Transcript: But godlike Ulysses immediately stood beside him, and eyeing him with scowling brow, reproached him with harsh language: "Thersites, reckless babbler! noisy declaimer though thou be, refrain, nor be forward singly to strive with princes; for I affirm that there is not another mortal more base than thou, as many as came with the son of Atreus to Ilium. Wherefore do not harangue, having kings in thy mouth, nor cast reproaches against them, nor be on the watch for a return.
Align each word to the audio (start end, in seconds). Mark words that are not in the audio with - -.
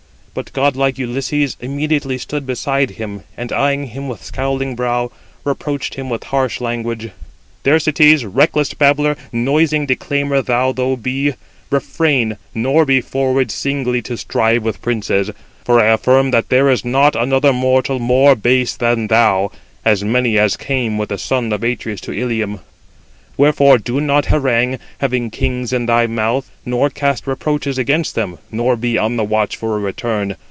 But 0.33 0.53
godlike 0.53 0.97
Ulysses 0.97 1.57
immediately 1.59 2.17
stood 2.17 2.45
beside 2.47 2.91
him, 2.91 3.23
and 3.35 3.51
eyeing 3.51 3.87
him 3.87 4.07
with 4.07 4.23
scowling 4.23 4.75
brow, 4.77 5.11
reproached 5.43 5.95
him 5.95 6.09
with 6.09 6.23
harsh 6.23 6.61
language: 6.61 7.09
"Thersites, 7.65 8.23
reckless 8.23 8.73
babbler! 8.73 9.17
noisy 9.33 9.85
declaimer 9.85 10.41
though 10.41 10.71
thou 10.71 10.95
be, 10.95 11.33
refrain, 11.69 12.37
nor 12.55 12.85
be 12.85 13.01
forward 13.01 13.51
singly 13.51 14.01
to 14.03 14.15
strive 14.15 14.63
with 14.63 14.81
princes; 14.81 15.31
for 15.65 15.81
I 15.81 15.87
affirm 15.87 16.31
that 16.31 16.47
there 16.47 16.69
is 16.69 16.85
not 16.85 17.13
another 17.17 17.51
mortal 17.51 17.99
more 17.99 18.33
base 18.33 18.77
than 18.77 19.07
thou, 19.07 19.51
as 19.83 20.01
many 20.01 20.37
as 20.37 20.55
came 20.55 20.97
with 20.97 21.09
the 21.09 21.17
son 21.17 21.51
of 21.51 21.61
Atreus 21.61 21.99
to 21.99 22.13
Ilium. 22.13 22.61
Wherefore 23.37 23.79
do 23.79 23.99
not 24.01 24.25
harangue, 24.25 24.77
having 24.99 25.31
kings 25.31 25.71
in 25.73 25.87
thy 25.87 26.05
mouth, 26.05 26.51
nor 26.63 26.91
cast 26.91 27.25
reproaches 27.25 27.77
against 27.79 28.13
them, 28.13 28.37
nor 28.51 28.75
be 28.75 28.99
on 28.99 29.15
the 29.15 29.23
watch 29.23 29.55
for 29.55 29.77
a 29.77 29.79
return. 29.79 30.35